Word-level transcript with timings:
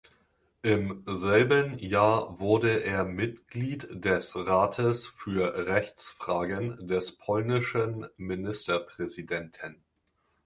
Im 0.63 1.03
selben 1.05 1.77
Jahr 1.77 2.39
wurde 2.39 2.83
er 2.83 3.05
Mitglied 3.05 3.87
des 4.03 4.35
Rates 4.35 5.05
für 5.05 5.67
Rechtsfragen 5.67 6.87
des 6.87 7.17
polnischen 7.19 8.07
Ministerpräsidenten. 8.17 9.83